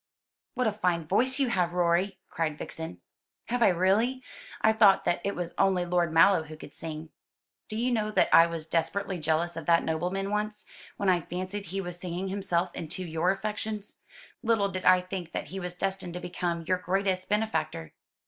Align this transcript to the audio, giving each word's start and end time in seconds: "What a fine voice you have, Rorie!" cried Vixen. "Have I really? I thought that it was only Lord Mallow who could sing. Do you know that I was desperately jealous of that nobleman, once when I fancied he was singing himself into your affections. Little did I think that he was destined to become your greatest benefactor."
"What 0.55 0.65
a 0.65 0.71
fine 0.71 1.05
voice 1.05 1.37
you 1.37 1.49
have, 1.49 1.73
Rorie!" 1.73 2.17
cried 2.27 2.57
Vixen. 2.57 2.99
"Have 3.49 3.61
I 3.61 3.67
really? 3.67 4.23
I 4.59 4.73
thought 4.73 5.05
that 5.05 5.21
it 5.23 5.35
was 5.35 5.53
only 5.59 5.85
Lord 5.85 6.11
Mallow 6.11 6.41
who 6.41 6.57
could 6.57 6.73
sing. 6.73 7.09
Do 7.67 7.75
you 7.77 7.91
know 7.91 8.09
that 8.09 8.27
I 8.33 8.47
was 8.47 8.65
desperately 8.65 9.19
jealous 9.19 9.55
of 9.55 9.67
that 9.67 9.83
nobleman, 9.83 10.31
once 10.31 10.65
when 10.97 11.07
I 11.07 11.21
fancied 11.21 11.67
he 11.67 11.81
was 11.81 11.99
singing 11.99 12.29
himself 12.29 12.73
into 12.73 13.05
your 13.05 13.29
affections. 13.29 13.99
Little 14.41 14.69
did 14.69 14.85
I 14.85 15.01
think 15.01 15.33
that 15.33 15.45
he 15.53 15.59
was 15.59 15.75
destined 15.75 16.15
to 16.15 16.19
become 16.19 16.65
your 16.67 16.79
greatest 16.79 17.29
benefactor." 17.29 17.93